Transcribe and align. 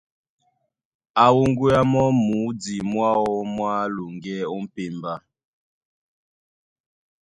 Á 1.23 1.25
wúŋgéá 1.35 1.79
mɔ́ 1.91 2.07
mudî 2.27 2.75
mwáō 2.91 3.31
mwá 3.53 3.71
loŋgɛ́ 3.95 4.37
ó 4.53 4.55
m̀pémbá. 4.63 5.13